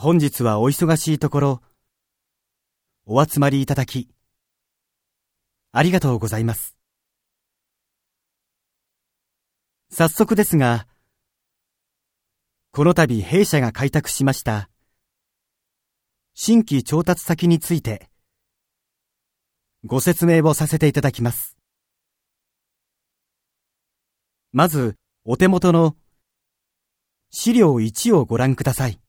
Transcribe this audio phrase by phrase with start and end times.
[0.00, 1.62] 本日はお忙しいところ、
[3.04, 4.08] お集まりいただき、
[5.72, 6.76] ありがとうございます。
[9.90, 10.86] 早速ですが、
[12.70, 14.70] この度弊社が開拓しました
[16.32, 18.08] 新規調達先について
[19.84, 21.56] ご説明をさせていただきます。
[24.52, 24.94] まず、
[25.24, 25.96] お手元の
[27.30, 29.00] 資料1をご覧ください。